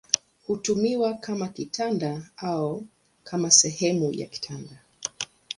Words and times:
Hutumiwa 0.47 1.13
kama 1.13 1.47
kitanda 1.47 2.29
au 2.37 2.85
kama 3.23 3.51
sehemu 3.51 4.11
ya 4.13 4.27
kitanda. 4.27 4.79